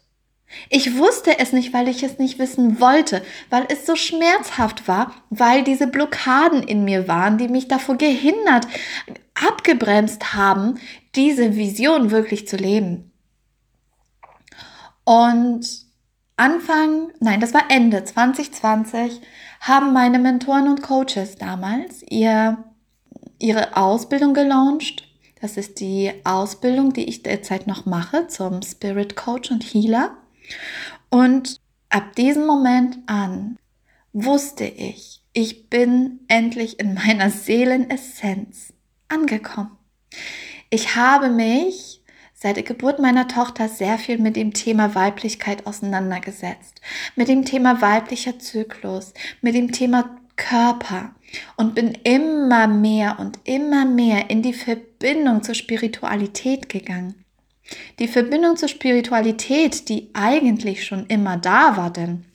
Ich 0.70 0.98
wusste 0.98 1.40
es 1.40 1.54
nicht, 1.54 1.74
weil 1.74 1.88
ich 1.88 2.04
es 2.04 2.18
nicht 2.18 2.40
wissen 2.40 2.80
wollte, 2.80 3.22
weil 3.50 3.66
es 3.70 3.86
so 3.86 3.96
schmerzhaft 3.96 4.88
war, 4.88 5.12
weil 5.30 5.64
diese 5.64 5.88
Blockaden 5.88 6.64
in 6.64 6.84
mir 6.84 7.08
waren, 7.08 7.38
die 7.38 7.48
mich 7.48 7.68
davor 7.68 7.98
gehindert, 7.98 8.68
abgebremst 9.34 10.34
haben, 10.34 10.80
diese 11.16 11.56
Vision 11.56 12.12
wirklich 12.12 12.48
zu 12.48 12.58
leben. 12.58 13.12
Und 15.04 15.86
Anfang, 16.38 17.12
nein, 17.20 17.40
das 17.40 17.54
war 17.54 17.64
Ende 17.70 18.04
2020, 18.04 19.22
haben 19.62 19.94
meine 19.94 20.20
Mentoren 20.20 20.68
und 20.68 20.82
Coaches 20.82 21.36
damals 21.38 22.04
ihr, 22.10 22.58
ihre 23.40 23.78
Ausbildung 23.78 24.34
gelauncht. 24.34 25.08
Das 25.42 25.58
ist 25.58 25.80
die 25.80 26.12
Ausbildung, 26.24 26.92
die 26.92 27.06
ich 27.06 27.24
derzeit 27.24 27.68
noch 27.68 27.86
mache 27.86 28.28
zum 28.28 28.62
Spirit 28.62 29.16
Coach 29.16 29.52
und 29.52 29.64
Healer. 29.64 30.18
Und 31.10 31.60
ab 31.90 32.16
diesem 32.16 32.46
Moment 32.46 32.98
an 33.08 33.58
wusste 34.14 34.66
ich, 34.66 35.22
ich 35.34 35.70
bin 35.70 36.22
endlich 36.28 36.80
in 36.80 36.94
meiner 36.94 37.30
Seelenessenz 37.30 38.74
angekommen. 39.10 39.78
Ich 40.70 40.96
habe 40.96 41.30
mich 41.30 42.02
seit 42.34 42.58
der 42.58 42.64
Geburt 42.64 43.00
meiner 43.00 43.28
Tochter 43.28 43.70
sehr 43.70 43.98
viel 43.98 44.18
mit 44.18 44.36
dem 44.36 44.54
Thema 44.54 44.94
Weiblichkeit 44.96 45.66
auseinandergesetzt, 45.66 46.82
mit 47.16 47.28
dem 47.28 47.46
Thema 47.46 47.82
weiblicher 47.82 48.40
Zyklus, 48.40 49.14
mit 49.42 49.56
dem 49.56 49.72
Thema 49.72 50.18
Körper 50.36 51.16
und 51.56 51.76
bin 51.76 51.98
immer 52.04 52.68
mehr 52.68 53.18
und 53.20 53.40
immer 53.46 53.86
mehr 53.86 54.30
in 54.30 54.42
die 54.42 54.54
Verbindung 54.54 55.44
zur 55.44 55.56
Spiritualität 55.56 56.70
gegangen. 56.70 57.25
Die 58.00 58.08
Verbindung 58.08 58.58
zur 58.58 58.70
Spiritualität, 58.70 59.90
die 59.90 60.10
eigentlich 60.14 60.86
schon 60.86 61.06
immer 61.08 61.38
da 61.38 61.78
war, 61.78 61.92
denn 61.92 62.26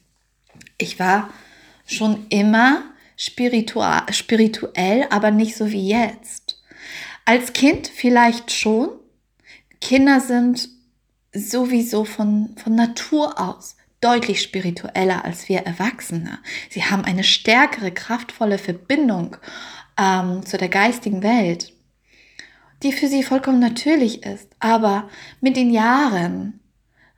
ich 0.78 0.98
war 0.98 1.30
schon 1.86 2.26
immer 2.30 2.82
spirituell, 3.16 5.06
aber 5.10 5.30
nicht 5.30 5.56
so 5.56 5.70
wie 5.70 5.88
jetzt. 5.88 6.62
Als 7.24 7.52
Kind 7.52 7.88
vielleicht 7.88 8.50
schon. 8.50 8.88
Kinder 9.80 10.20
sind 10.20 10.68
sowieso 11.32 12.04
von, 12.04 12.56
von 12.56 12.74
Natur 12.74 13.38
aus 13.40 13.76
deutlich 14.00 14.40
spiritueller 14.40 15.24
als 15.24 15.48
wir 15.48 15.60
Erwachsene. 15.60 16.38
Sie 16.70 16.84
haben 16.84 17.04
eine 17.04 17.24
stärkere, 17.24 17.92
kraftvolle 17.92 18.58
Verbindung 18.58 19.36
ähm, 19.98 20.44
zu 20.44 20.56
der 20.56 20.68
geistigen 20.68 21.22
Welt 21.22 21.72
die 22.82 22.92
für 22.92 23.08
sie 23.08 23.22
vollkommen 23.22 23.60
natürlich 23.60 24.24
ist. 24.24 24.48
Aber 24.58 25.08
mit 25.40 25.56
den 25.56 25.70
Jahren 25.70 26.60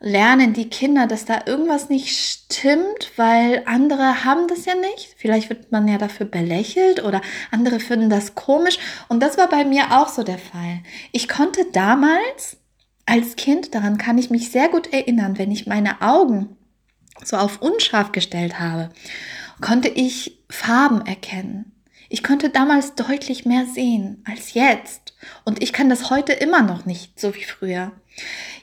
lernen 0.02 0.52
die 0.52 0.68
Kinder, 0.68 1.06
dass 1.06 1.24
da 1.24 1.42
irgendwas 1.46 1.88
nicht 1.88 2.18
stimmt, 2.18 3.12
weil 3.16 3.62
andere 3.66 4.24
haben 4.24 4.48
das 4.48 4.64
ja 4.64 4.74
nicht. 4.74 5.14
Vielleicht 5.16 5.48
wird 5.48 5.70
man 5.70 5.86
ja 5.86 5.96
dafür 5.96 6.26
belächelt 6.26 7.04
oder 7.04 7.20
andere 7.52 7.78
finden 7.78 8.10
das 8.10 8.34
komisch. 8.34 8.78
Und 9.08 9.22
das 9.22 9.38
war 9.38 9.48
bei 9.48 9.64
mir 9.64 9.92
auch 9.92 10.08
so 10.08 10.24
der 10.24 10.38
Fall. 10.38 10.80
Ich 11.12 11.28
konnte 11.28 11.64
damals 11.72 12.56
als 13.06 13.36
Kind, 13.36 13.74
daran 13.74 13.96
kann 13.96 14.18
ich 14.18 14.30
mich 14.30 14.50
sehr 14.50 14.68
gut 14.68 14.92
erinnern, 14.92 15.38
wenn 15.38 15.52
ich 15.52 15.66
meine 15.66 16.02
Augen 16.02 16.56
so 17.24 17.36
auf 17.36 17.62
unscharf 17.62 18.10
gestellt 18.10 18.58
habe, 18.58 18.90
konnte 19.60 19.88
ich 19.88 20.38
Farben 20.48 21.06
erkennen. 21.06 21.71
Ich 22.12 22.22
konnte 22.22 22.50
damals 22.50 22.94
deutlich 22.94 23.46
mehr 23.46 23.64
sehen 23.64 24.22
als 24.30 24.52
jetzt. 24.52 25.14
Und 25.44 25.62
ich 25.62 25.72
kann 25.72 25.88
das 25.88 26.10
heute 26.10 26.34
immer 26.34 26.60
noch 26.60 26.84
nicht, 26.84 27.18
so 27.18 27.34
wie 27.34 27.42
früher. 27.42 27.92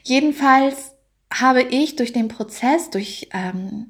Jedenfalls 0.04 0.92
habe 1.34 1.64
ich 1.64 1.96
durch 1.96 2.14
den 2.14 2.28
Prozess, 2.28 2.92
durch, 2.92 3.28
ähm, 3.34 3.90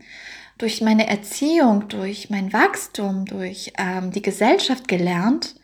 durch 0.58 0.80
meine 0.80 1.08
Erziehung, 1.08 1.90
durch 1.90 2.30
mein 2.30 2.54
Wachstum, 2.54 3.26
durch 3.26 3.74
ähm, 3.78 4.12
die 4.12 4.22
Gesellschaft 4.22 4.88
gelernt, 4.88 5.56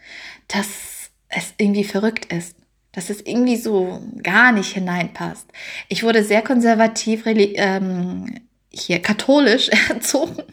dass 0.49 1.09
es 1.29 1.53
irgendwie 1.57 1.85
verrückt 1.85 2.31
ist 2.33 2.57
dass 2.91 3.09
es 3.09 3.19
irgendwie 3.19 3.57
so 3.57 4.01
gar 4.23 4.53
nicht 4.53 4.73
hineinpasst. 4.73 5.51
Ich 5.89 6.03
wurde 6.03 6.23
sehr 6.23 6.41
konservativ, 6.41 7.25
ähm, 7.25 8.39
hier 8.71 9.01
katholisch 9.01 9.67
erzogen, 9.89 10.43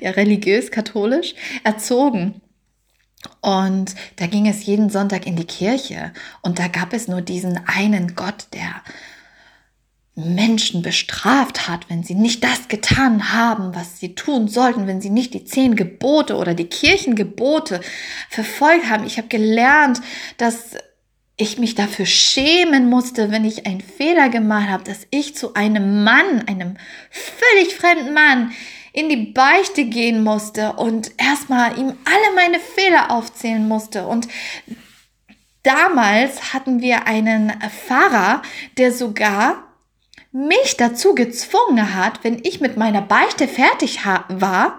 ja 0.00 0.12
religiös 0.12 0.70
katholisch 0.70 1.34
erzogen. 1.64 2.40
Und 3.40 3.94
da 4.16 4.26
ging 4.26 4.46
es 4.46 4.64
jeden 4.64 4.90
Sonntag 4.90 5.26
in 5.26 5.36
die 5.36 5.46
Kirche 5.46 6.12
und 6.42 6.58
da 6.58 6.68
gab 6.68 6.92
es 6.92 7.08
nur 7.08 7.20
diesen 7.20 7.60
einen 7.66 8.14
Gott, 8.14 8.46
der 8.52 8.82
Menschen 10.14 10.82
bestraft 10.82 11.68
hat, 11.68 11.88
wenn 11.88 12.02
sie 12.02 12.14
nicht 12.14 12.42
das 12.42 12.66
getan 12.66 13.32
haben, 13.32 13.74
was 13.74 14.00
sie 14.00 14.16
tun 14.16 14.48
sollten, 14.48 14.88
wenn 14.88 15.00
sie 15.00 15.10
nicht 15.10 15.32
die 15.32 15.44
zehn 15.44 15.76
Gebote 15.76 16.36
oder 16.36 16.54
die 16.54 16.66
Kirchengebote 16.66 17.80
verfolgt 18.28 18.90
haben. 18.90 19.06
Ich 19.06 19.16
habe 19.16 19.28
gelernt, 19.28 20.00
dass 20.36 20.74
ich 21.36 21.58
mich 21.58 21.76
dafür 21.76 22.04
schämen 22.04 22.90
musste, 22.90 23.30
wenn 23.30 23.44
ich 23.44 23.64
einen 23.64 23.80
Fehler 23.80 24.28
gemacht 24.28 24.68
habe, 24.68 24.82
dass 24.82 25.06
ich 25.10 25.36
zu 25.36 25.54
einem 25.54 26.02
Mann, 26.02 26.42
einem 26.48 26.76
völlig 27.10 27.76
fremden 27.76 28.12
Mann, 28.12 28.50
in 28.92 29.08
die 29.08 29.32
Beichte 29.32 29.84
gehen 29.84 30.22
musste 30.22 30.74
und 30.74 31.12
erstmal 31.18 31.78
ihm 31.78 31.92
alle 32.04 32.34
meine 32.34 32.60
Fehler 32.60 33.10
aufzählen 33.10 33.66
musste. 33.66 34.06
Und 34.06 34.28
damals 35.62 36.52
hatten 36.52 36.80
wir 36.80 37.06
einen 37.06 37.52
Pfarrer, 37.86 38.42
der 38.76 38.92
sogar 38.92 39.64
mich 40.32 40.76
dazu 40.76 41.14
gezwungen 41.14 41.94
hat, 41.94 42.22
wenn 42.22 42.40
ich 42.44 42.60
mit 42.60 42.76
meiner 42.76 43.02
Beichte 43.02 43.48
fertig 43.48 44.00
war, 44.28 44.78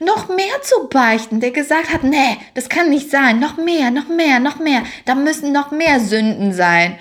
noch 0.00 0.28
mehr 0.28 0.62
zu 0.62 0.88
beichten, 0.88 1.40
der 1.40 1.50
gesagt 1.50 1.92
hat, 1.92 2.04
nee, 2.04 2.36
das 2.54 2.68
kann 2.68 2.90
nicht 2.90 3.10
sein, 3.10 3.40
noch 3.40 3.56
mehr, 3.56 3.90
noch 3.90 4.08
mehr, 4.08 4.38
noch 4.38 4.58
mehr, 4.58 4.82
da 5.04 5.14
müssen 5.14 5.52
noch 5.52 5.70
mehr 5.70 6.00
Sünden 6.00 6.52
sein. 6.52 6.98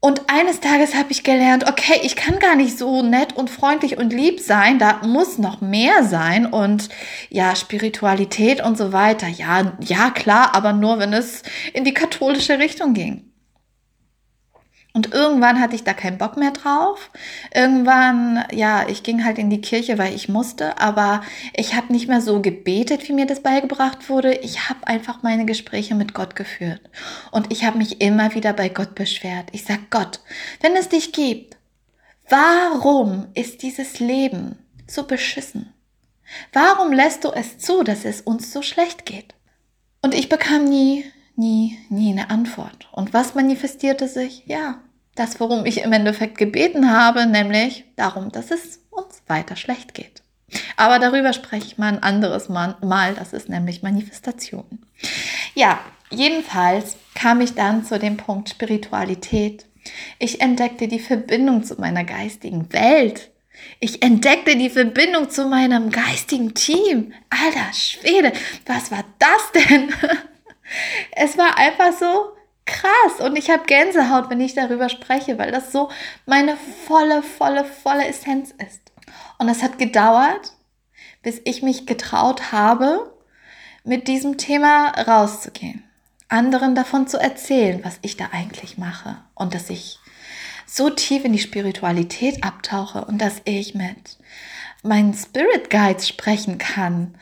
Und 0.00 0.30
eines 0.30 0.60
Tages 0.60 0.94
habe 0.94 1.10
ich 1.10 1.24
gelernt, 1.24 1.66
okay, 1.68 2.00
ich 2.02 2.16
kann 2.16 2.38
gar 2.38 2.54
nicht 2.54 2.78
so 2.78 3.02
nett 3.02 3.34
und 3.34 3.50
freundlich 3.50 3.98
und 3.98 4.12
lieb 4.12 4.40
sein, 4.40 4.78
da 4.78 5.00
muss 5.04 5.38
noch 5.38 5.60
mehr 5.60 6.04
sein 6.04 6.46
und 6.46 6.90
ja, 7.30 7.56
Spiritualität 7.56 8.62
und 8.62 8.76
so 8.76 8.92
weiter. 8.92 9.26
Ja, 9.26 9.72
ja, 9.80 10.10
klar, 10.10 10.54
aber 10.54 10.72
nur 10.72 10.98
wenn 10.98 11.12
es 11.12 11.42
in 11.72 11.84
die 11.84 11.94
katholische 11.94 12.58
Richtung 12.58 12.94
ging. 12.94 13.32
Und 14.96 15.12
irgendwann 15.12 15.60
hatte 15.60 15.76
ich 15.76 15.84
da 15.84 15.92
keinen 15.92 16.16
Bock 16.16 16.38
mehr 16.38 16.52
drauf. 16.52 17.10
Irgendwann, 17.54 18.42
ja, 18.50 18.88
ich 18.88 19.02
ging 19.02 19.26
halt 19.26 19.36
in 19.36 19.50
die 19.50 19.60
Kirche, 19.60 19.98
weil 19.98 20.14
ich 20.14 20.30
musste, 20.30 20.80
aber 20.80 21.20
ich 21.52 21.74
habe 21.74 21.92
nicht 21.92 22.08
mehr 22.08 22.22
so 22.22 22.40
gebetet, 22.40 23.06
wie 23.06 23.12
mir 23.12 23.26
das 23.26 23.42
beigebracht 23.42 24.08
wurde. 24.08 24.32
Ich 24.36 24.70
habe 24.70 24.86
einfach 24.86 25.22
meine 25.22 25.44
Gespräche 25.44 25.94
mit 25.94 26.14
Gott 26.14 26.34
geführt. 26.34 26.80
Und 27.30 27.52
ich 27.52 27.64
habe 27.66 27.76
mich 27.76 28.00
immer 28.00 28.34
wieder 28.34 28.54
bei 28.54 28.70
Gott 28.70 28.94
beschwert. 28.94 29.50
Ich 29.52 29.64
sag 29.64 29.90
Gott, 29.90 30.20
wenn 30.62 30.74
es 30.76 30.88
dich 30.88 31.12
gibt, 31.12 31.58
warum 32.30 33.26
ist 33.34 33.60
dieses 33.60 34.00
Leben 34.00 34.56
so 34.86 35.02
beschissen? 35.02 35.74
Warum 36.54 36.90
lässt 36.94 37.24
du 37.24 37.32
es 37.32 37.58
zu, 37.58 37.82
dass 37.82 38.06
es 38.06 38.22
uns 38.22 38.50
so 38.50 38.62
schlecht 38.62 39.04
geht? 39.04 39.34
Und 40.00 40.14
ich 40.14 40.30
bekam 40.30 40.64
nie, 40.64 41.04
nie, 41.34 41.78
nie 41.90 42.12
eine 42.12 42.30
Antwort. 42.30 42.88
Und 42.92 43.12
was 43.12 43.34
manifestierte 43.34 44.08
sich? 44.08 44.42
Ja, 44.46 44.80
das, 45.16 45.40
worum 45.40 45.66
ich 45.66 45.82
im 45.82 45.92
Endeffekt 45.92 46.38
gebeten 46.38 46.90
habe, 46.90 47.26
nämlich 47.26 47.84
darum, 47.96 48.30
dass 48.30 48.50
es 48.50 48.80
uns 48.90 49.22
weiter 49.26 49.56
schlecht 49.56 49.94
geht. 49.94 50.22
Aber 50.76 50.98
darüber 50.98 51.32
spreche 51.32 51.66
ich 51.66 51.78
mal 51.78 51.88
ein 51.88 52.02
anderes 52.02 52.48
Mal. 52.48 53.14
Das 53.18 53.32
ist 53.32 53.48
nämlich 53.48 53.82
Manifestation. 53.82 54.86
Ja, 55.54 55.80
jedenfalls 56.10 56.96
kam 57.14 57.40
ich 57.40 57.54
dann 57.54 57.84
zu 57.84 57.98
dem 57.98 58.16
Punkt 58.16 58.50
Spiritualität. 58.50 59.66
Ich 60.18 60.40
entdeckte 60.40 60.88
die 60.88 61.00
Verbindung 61.00 61.64
zu 61.64 61.74
meiner 61.80 62.04
geistigen 62.04 62.72
Welt. 62.72 63.30
Ich 63.80 64.02
entdeckte 64.02 64.56
die 64.56 64.70
Verbindung 64.70 65.30
zu 65.30 65.46
meinem 65.46 65.90
geistigen 65.90 66.54
Team. 66.54 67.12
Alter 67.30 67.72
Schwede, 67.72 68.32
was 68.66 68.90
war 68.90 69.04
das 69.18 69.52
denn? 69.68 69.90
Es 71.12 71.38
war 71.38 71.56
einfach 71.58 71.92
so 71.96 72.35
krass. 72.66 73.20
Und 73.20 73.36
ich 73.36 73.50
habe 73.50 73.64
Gänsehaut, 73.64 74.28
wenn 74.28 74.40
ich 74.40 74.54
darüber 74.54 74.88
spreche, 74.88 75.38
weil 75.38 75.52
das 75.52 75.72
so 75.72 75.88
meine 76.26 76.56
volle, 76.86 77.22
volle, 77.22 77.64
volle 77.64 78.06
Essenz 78.06 78.50
ist. 78.50 78.92
Und 79.38 79.48
es 79.48 79.62
hat 79.62 79.78
gedauert, 79.78 80.52
bis 81.22 81.40
ich 81.44 81.62
mich 81.62 81.86
getraut 81.86 82.52
habe, 82.52 83.12
mit 83.84 84.08
diesem 84.08 84.36
Thema 84.36 84.88
rauszugehen, 84.90 85.84
anderen 86.28 86.74
davon 86.74 87.06
zu 87.06 87.18
erzählen, 87.18 87.80
was 87.84 87.98
ich 88.02 88.16
da 88.16 88.30
eigentlich 88.32 88.78
mache. 88.78 89.18
Und 89.34 89.54
dass 89.54 89.70
ich 89.70 89.98
so 90.66 90.90
tief 90.90 91.24
in 91.24 91.32
die 91.32 91.38
Spiritualität 91.38 92.42
abtauche 92.42 93.04
und 93.04 93.18
dass 93.18 93.40
ich 93.44 93.74
mit 93.74 94.18
meinen 94.82 95.14
Spirit 95.14 95.70
Guides 95.70 96.08
sprechen 96.08 96.58
kann 96.58 97.14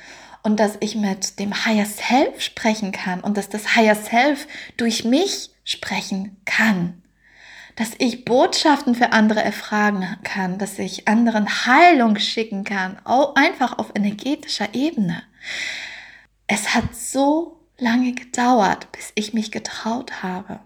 und 0.44 0.60
dass 0.60 0.76
ich 0.80 0.94
mit 0.94 1.40
dem 1.40 1.64
Higher 1.64 1.86
Self 1.86 2.40
sprechen 2.40 2.92
kann 2.92 3.20
und 3.20 3.36
dass 3.36 3.48
das 3.48 3.74
Higher 3.74 3.96
Self 3.96 4.46
durch 4.76 5.04
mich 5.04 5.50
sprechen 5.64 6.36
kann. 6.44 7.02
Dass 7.76 7.90
ich 7.98 8.24
Botschaften 8.24 8.94
für 8.94 9.12
andere 9.12 9.42
erfragen 9.42 10.06
kann, 10.22 10.58
dass 10.58 10.78
ich 10.78 11.08
anderen 11.08 11.66
Heilung 11.66 12.18
schicken 12.18 12.62
kann, 12.62 12.98
auch 13.04 13.34
einfach 13.34 13.78
auf 13.78 13.90
energetischer 13.96 14.74
Ebene. 14.74 15.22
Es 16.46 16.74
hat 16.74 16.94
so 16.94 17.58
lange 17.78 18.12
gedauert, 18.12 18.92
bis 18.92 19.12
ich 19.16 19.32
mich 19.32 19.50
getraut 19.50 20.22
habe. 20.22 20.60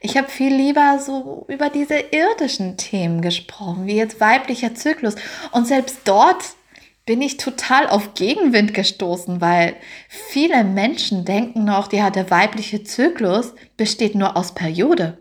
Ich 0.00 0.16
habe 0.16 0.28
viel 0.28 0.52
lieber 0.52 0.98
so 0.98 1.46
über 1.48 1.70
diese 1.70 1.98
irdischen 1.98 2.76
Themen 2.76 3.22
gesprochen, 3.22 3.86
wie 3.86 3.94
jetzt 3.94 4.20
weiblicher 4.20 4.74
Zyklus. 4.74 5.14
Und 5.52 5.68
selbst 5.68 6.00
dort 6.04 6.42
bin 7.08 7.22
ich 7.22 7.38
total 7.38 7.88
auf 7.88 8.12
Gegenwind 8.12 8.74
gestoßen, 8.74 9.40
weil 9.40 9.76
viele 10.10 10.62
Menschen 10.62 11.24
denken 11.24 11.64
noch, 11.64 11.90
ja, 11.90 12.10
der 12.10 12.30
weibliche 12.30 12.84
Zyklus 12.84 13.54
besteht 13.78 14.14
nur 14.14 14.36
aus 14.36 14.52
Periode 14.54 15.16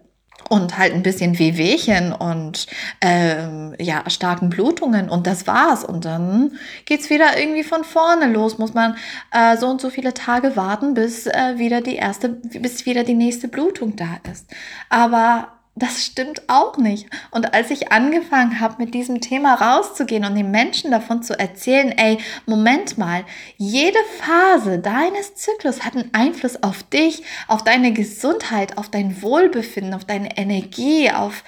und 0.49 0.77
halt 0.77 0.93
ein 0.93 1.01
bisschen 1.01 1.39
Wehwehchen 1.39 2.11
und 2.11 2.67
ähm, 2.99 3.73
ja 3.79 4.03
starken 4.09 4.49
Blutungen 4.49 5.07
und 5.07 5.27
das 5.27 5.47
war's. 5.47 5.85
Und 5.85 6.03
dann 6.03 6.57
geht's 6.83 7.09
wieder 7.09 7.39
irgendwie 7.39 7.63
von 7.63 7.85
vorne 7.85 8.27
los. 8.33 8.57
Muss 8.57 8.73
man 8.73 8.97
äh, 9.31 9.55
so 9.55 9.67
und 9.67 9.79
so 9.79 9.89
viele 9.89 10.13
Tage 10.13 10.57
warten 10.57 10.93
bis 10.93 11.25
äh, 11.25 11.53
wieder 11.55 11.79
die 11.79 11.95
erste 11.95 12.27
bis 12.27 12.85
wieder 12.85 13.05
die 13.05 13.13
nächste 13.13 13.47
Blutung 13.47 13.95
da 13.95 14.19
ist. 14.29 14.53
Aber 14.89 15.56
das 15.79 16.03
stimmt 16.03 16.49
auch 16.49 16.77
nicht. 16.77 17.07
Und 17.31 17.53
als 17.53 17.69
ich 17.71 17.91
angefangen 17.91 18.59
habe, 18.59 18.83
mit 18.83 18.93
diesem 18.93 19.21
Thema 19.21 19.53
rauszugehen 19.53 20.25
und 20.25 20.35
den 20.35 20.51
Menschen 20.51 20.91
davon 20.91 21.23
zu 21.23 21.37
erzählen, 21.37 21.91
ey, 21.91 22.17
Moment 22.45 22.97
mal, 22.97 23.25
jede 23.57 23.99
Phase 24.19 24.79
deines 24.79 25.35
Zyklus 25.35 25.83
hat 25.83 25.95
einen 25.95 26.13
Einfluss 26.13 26.61
auf 26.63 26.83
dich, 26.83 27.23
auf 27.47 27.63
deine 27.63 27.93
Gesundheit, 27.93 28.77
auf 28.77 28.89
dein 28.89 29.21
Wohlbefinden, 29.21 29.93
auf 29.93 30.05
deine 30.05 30.37
Energie, 30.37 31.11
auf 31.11 31.43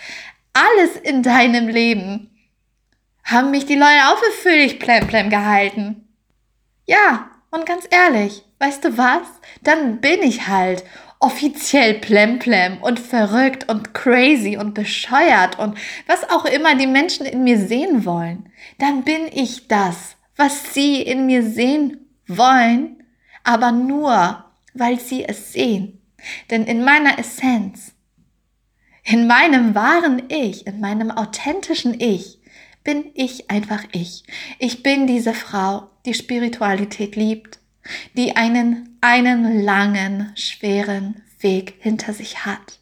alles 0.53 0.95
in 0.95 1.23
deinem 1.23 1.67
Leben, 1.67 2.29
haben 3.23 3.51
mich 3.51 3.65
die 3.65 3.75
Leute 3.75 4.07
auch 4.07 4.17
für 4.17 4.49
völlig 4.49 4.79
gehalten. 4.79 6.07
Ja, 6.85 7.29
und 7.51 7.65
ganz 7.65 7.85
ehrlich, 7.89 8.43
weißt 8.59 8.85
du 8.85 8.97
was? 8.97 9.27
Dann 9.63 10.01
bin 10.01 10.21
ich 10.21 10.47
halt 10.47 10.83
offiziell 11.19 11.95
plemplem 11.95 12.77
und 12.81 12.99
verrückt 12.99 13.67
und 13.69 13.93
crazy 13.93 14.57
und 14.57 14.73
bescheuert 14.73 15.59
und 15.59 15.77
was 16.07 16.29
auch 16.29 16.45
immer 16.45 16.75
die 16.75 16.87
Menschen 16.87 17.25
in 17.25 17.43
mir 17.43 17.59
sehen 17.59 18.05
wollen, 18.05 18.49
dann 18.77 19.03
bin 19.03 19.27
ich 19.31 19.67
das, 19.67 20.15
was 20.37 20.73
sie 20.73 21.01
in 21.01 21.25
mir 21.25 21.43
sehen 21.43 22.09
wollen, 22.27 23.03
aber 23.43 23.71
nur, 23.71 24.45
weil 24.73 24.99
sie 24.99 25.25
es 25.25 25.51
sehen. 25.51 26.01
Denn 26.49 26.63
in 26.63 26.83
meiner 26.83 27.19
Essenz, 27.19 27.93
in 29.03 29.27
meinem 29.27 29.75
wahren 29.75 30.23
Ich, 30.29 30.67
in 30.67 30.79
meinem 30.79 31.11
authentischen 31.11 31.99
Ich, 31.99 32.39
bin 32.83 33.11
ich 33.13 33.49
einfach 33.49 33.83
ich. 33.91 34.23
Ich 34.57 34.83
bin 34.83 35.07
diese 35.07 35.33
Frau, 35.33 35.89
die 36.05 36.13
Spiritualität 36.13 37.15
liebt, 37.15 37.59
die 38.15 38.35
einen, 38.35 38.88
einen 39.01 39.61
langen, 39.61 40.31
schweren 40.35 41.21
Weg 41.39 41.75
hinter 41.79 42.13
sich 42.13 42.45
hat, 42.45 42.79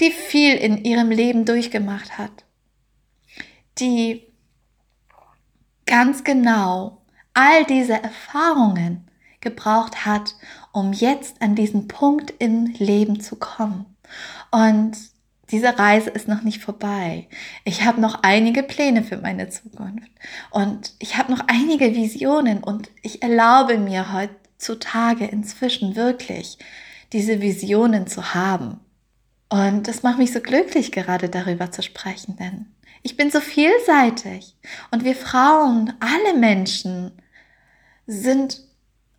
die 0.00 0.10
viel 0.10 0.54
in 0.54 0.84
ihrem 0.84 1.10
Leben 1.10 1.44
durchgemacht 1.44 2.18
hat, 2.18 2.44
die 3.78 4.22
ganz 5.86 6.24
genau 6.24 7.02
all 7.34 7.64
diese 7.64 7.94
Erfahrungen 7.94 9.08
gebraucht 9.40 10.06
hat, 10.06 10.34
um 10.72 10.92
jetzt 10.92 11.42
an 11.42 11.54
diesen 11.54 11.88
Punkt 11.88 12.32
im 12.38 12.66
Leben 12.78 13.20
zu 13.20 13.36
kommen. 13.36 13.86
Und 14.50 14.96
diese 15.50 15.78
Reise 15.78 16.10
ist 16.10 16.28
noch 16.28 16.42
nicht 16.42 16.62
vorbei. 16.62 17.28
Ich 17.64 17.84
habe 17.84 18.00
noch 18.00 18.22
einige 18.22 18.62
Pläne 18.62 19.04
für 19.04 19.18
meine 19.18 19.50
Zukunft 19.50 20.10
und 20.50 20.94
ich 20.98 21.18
habe 21.18 21.30
noch 21.30 21.44
einige 21.46 21.94
Visionen 21.94 22.64
und 22.64 22.90
ich 23.02 23.22
erlaube 23.22 23.76
mir 23.76 24.12
heutzutage 24.62 25.24
inzwischen 25.26 25.96
wirklich 25.96 26.56
diese 27.12 27.40
Visionen 27.40 28.06
zu 28.06 28.34
haben. 28.34 28.80
Und 29.48 29.88
das 29.88 30.02
macht 30.02 30.18
mich 30.18 30.32
so 30.32 30.40
glücklich, 30.40 30.92
gerade 30.92 31.28
darüber 31.28 31.70
zu 31.70 31.82
sprechen, 31.82 32.36
denn 32.36 32.66
ich 33.02 33.16
bin 33.16 33.30
so 33.30 33.40
vielseitig 33.40 34.54
und 34.92 35.04
wir 35.04 35.16
Frauen, 35.16 35.92
alle 35.98 36.38
Menschen 36.38 37.10
sind 38.06 38.62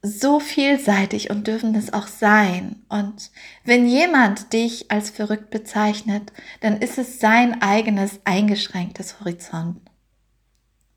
so 0.02 0.40
vielseitig 0.40 1.30
und 1.30 1.48
dürfen 1.48 1.74
das 1.74 1.92
auch 1.92 2.08
sein. 2.08 2.82
Und 2.88 3.30
wenn 3.66 3.86
jemand 3.88 4.54
dich 4.54 4.90
als 4.90 5.10
verrückt 5.10 5.50
bezeichnet, 5.50 6.32
dann 6.62 6.78
ist 6.78 6.98
es 6.98 7.20
sein 7.20 7.62
eigenes 7.62 8.20
eingeschränktes 8.24 9.20
Horizont. 9.20 9.82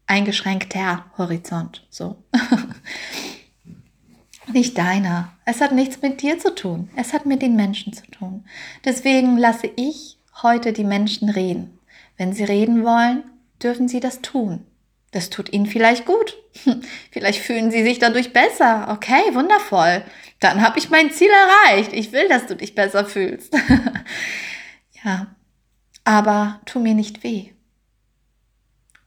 Eingeschränkter 0.06 1.04
Horizont, 1.18 1.86
so. 1.90 2.22
Nicht 4.52 4.78
deiner. 4.78 5.32
Es 5.44 5.60
hat 5.60 5.72
nichts 5.72 6.02
mit 6.02 6.22
dir 6.22 6.38
zu 6.38 6.54
tun. 6.54 6.88
Es 6.96 7.12
hat 7.12 7.26
mit 7.26 7.42
den 7.42 7.56
Menschen 7.56 7.92
zu 7.92 8.06
tun. 8.10 8.44
Deswegen 8.84 9.36
lasse 9.36 9.68
ich 9.76 10.18
heute 10.42 10.72
die 10.72 10.84
Menschen 10.84 11.28
reden. 11.28 11.78
Wenn 12.16 12.32
sie 12.32 12.44
reden 12.44 12.84
wollen, 12.84 13.24
dürfen 13.62 13.88
sie 13.88 14.00
das 14.00 14.22
tun. 14.22 14.64
Das 15.10 15.30
tut 15.30 15.52
ihnen 15.52 15.66
vielleicht 15.66 16.04
gut. 16.04 16.36
Vielleicht 17.10 17.40
fühlen 17.40 17.70
sie 17.70 17.82
sich 17.82 17.98
dadurch 17.98 18.32
besser. 18.32 18.88
Okay, 18.90 19.34
wundervoll. 19.34 20.02
Dann 20.40 20.62
habe 20.62 20.78
ich 20.78 20.90
mein 20.90 21.10
Ziel 21.10 21.30
erreicht. 21.30 21.92
Ich 21.92 22.12
will, 22.12 22.28
dass 22.28 22.46
du 22.46 22.56
dich 22.56 22.74
besser 22.74 23.06
fühlst. 23.06 23.54
ja, 25.04 25.28
aber 26.04 26.60
tu 26.66 26.80
mir 26.80 26.94
nicht 26.94 27.24
weh. 27.24 27.50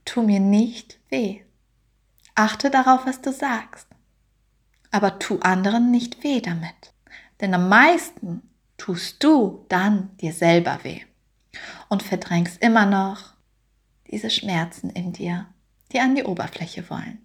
Tu 0.06 0.24
mir 0.24 0.40
nicht 0.40 1.00
weh. 1.10 1.42
Achte 2.34 2.72
darauf, 2.72 3.06
was 3.06 3.22
du 3.22 3.32
sagst. 3.32 3.89
Aber 4.92 5.20
tu 5.20 5.40
anderen 5.40 5.92
nicht 5.92 6.24
weh 6.24 6.42
damit. 6.42 6.94
Denn 7.42 7.54
am 7.54 7.70
meisten 7.70 8.42
tust 8.78 9.24
du 9.24 9.66
dann 9.70 10.16
dir 10.18 10.34
selber 10.34 10.80
weh 10.84 11.02
und 11.90 12.04
verdrängst 12.04 12.62
immer 12.62 12.86
noch 12.86 13.34
diese 14.10 14.30
Schmerzen 14.30 14.90
in 14.90 15.14
dir 15.14 15.48
die 15.92 16.00
an 16.00 16.16
die 16.16 16.24
Oberfläche 16.24 16.90
wollen. 16.90 17.20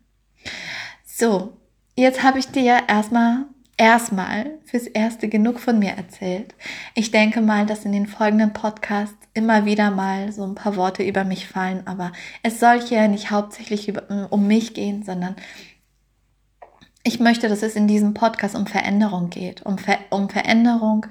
So, 1.05 1.57
jetzt 1.97 2.23
habe 2.23 2.39
ich 2.39 2.47
dir 2.47 2.83
erstmal 2.89 3.47
erstmal 3.77 4.59
fürs 4.65 4.87
erste 4.87 5.29
genug 5.29 5.59
von 5.59 5.81
mir 5.81 5.91
erzählt. 5.91 6.55
Ich 6.95 7.11
denke 7.11 7.41
mal, 7.41 7.67
dass 7.67 7.85
in 7.85 7.91
den 7.91 8.07
folgenden 8.07 8.53
Podcasts 8.53 9.17
immer 9.35 9.65
wieder 9.65 9.91
mal 9.91 10.31
so 10.31 10.45
ein 10.45 10.55
paar 10.55 10.77
Worte 10.77 11.03
über 11.03 11.25
mich 11.25 11.49
fallen, 11.49 11.85
aber 11.87 12.13
es 12.45 12.61
soll 12.61 12.81
hier 12.81 13.09
nicht 13.09 13.33
hauptsächlich 13.33 13.93
um 14.31 14.47
mich 14.47 14.75
gehen, 14.75 15.03
sondern 15.03 15.35
ich 17.05 17.21
möchte, 17.21 17.49
dass 17.49 17.63
es 17.63 17.77
in 17.77 17.87
diesem 17.87 18.15
Podcast 18.15 18.57
um 18.57 18.67
Veränderung 18.67 19.29
geht, 19.29 19.65
um, 19.65 19.77
Ver 19.77 19.99
um 20.11 20.31
Veränderung, 20.31 21.07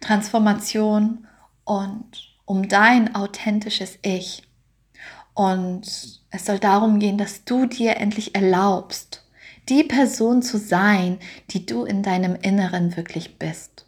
Transformation 0.00 1.26
und 1.64 2.34
um 2.46 2.66
dein 2.66 3.14
authentisches 3.14 3.98
Ich. 4.02 4.42
Und 5.34 5.82
es 6.30 6.44
soll 6.46 6.58
darum 6.58 6.98
gehen, 6.98 7.18
dass 7.18 7.44
du 7.44 7.66
dir 7.66 7.98
endlich 7.98 8.34
erlaubst, 8.34 9.26
die 9.68 9.84
Person 9.84 10.42
zu 10.42 10.58
sein, 10.58 11.18
die 11.50 11.66
du 11.66 11.84
in 11.84 12.02
deinem 12.02 12.36
Inneren 12.36 12.96
wirklich 12.96 13.38
bist. 13.38 13.86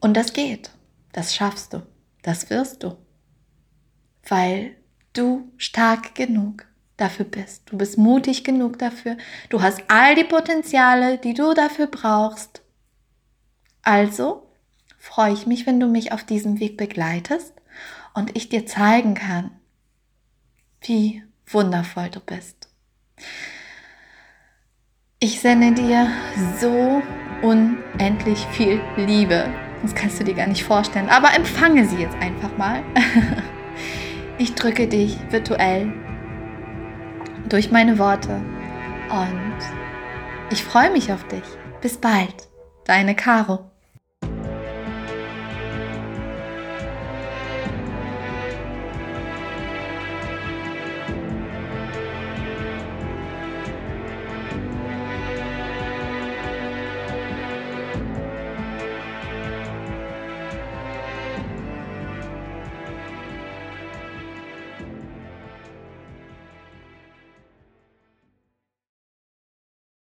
Und 0.00 0.16
das 0.16 0.32
geht. 0.32 0.70
Das 1.12 1.34
schaffst 1.34 1.72
du. 1.72 1.82
Das 2.22 2.50
wirst 2.50 2.82
du. 2.82 2.96
Weil 4.28 4.76
du 5.12 5.50
stark 5.56 6.14
genug 6.14 6.66
dafür 6.96 7.24
bist. 7.26 7.62
Du 7.66 7.76
bist 7.76 7.98
mutig 7.98 8.44
genug 8.44 8.78
dafür. 8.78 9.16
Du 9.50 9.62
hast 9.62 9.82
all 9.88 10.14
die 10.14 10.24
Potenziale, 10.24 11.18
die 11.18 11.34
du 11.34 11.54
dafür 11.54 11.86
brauchst. 11.86 12.62
Also 13.82 14.46
freue 14.98 15.32
ich 15.32 15.46
mich, 15.46 15.66
wenn 15.66 15.78
du 15.78 15.86
mich 15.86 16.12
auf 16.12 16.24
diesem 16.24 16.58
Weg 16.58 16.76
begleitest 16.76 17.52
und 18.14 18.36
ich 18.36 18.48
dir 18.48 18.66
zeigen 18.66 19.14
kann, 19.14 19.50
wie 20.80 21.22
wundervoll 21.46 22.08
du 22.10 22.20
bist. 22.20 22.68
Ich 25.18 25.40
sende 25.40 25.72
dir 25.72 26.10
so 26.60 27.02
unendlich 27.42 28.38
viel 28.52 28.80
Liebe. 28.96 29.48
Das 29.82 29.94
kannst 29.94 30.18
du 30.18 30.24
dir 30.24 30.34
gar 30.34 30.46
nicht 30.46 30.64
vorstellen. 30.64 31.08
Aber 31.08 31.34
empfange 31.34 31.86
sie 31.86 31.96
jetzt 31.96 32.16
einfach 32.16 32.56
mal. 32.56 32.82
Ich 34.38 34.54
drücke 34.54 34.86
dich 34.86 35.16
virtuell 35.30 35.94
durch 37.48 37.70
meine 37.70 37.98
Worte 37.98 38.40
und 39.10 39.58
ich 40.50 40.64
freue 40.64 40.90
mich 40.90 41.12
auf 41.12 41.24
dich. 41.28 41.44
Bis 41.80 41.98
bald, 41.98 42.48
deine 42.84 43.14
Caro. 43.14 43.70